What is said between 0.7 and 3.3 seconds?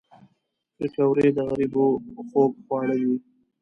پکورې د غریبو خوږ خواړه دي